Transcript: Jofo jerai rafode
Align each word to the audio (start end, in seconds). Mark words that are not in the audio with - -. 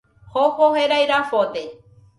Jofo 0.37 0.71
jerai 0.79 1.01
rafode 1.15 1.67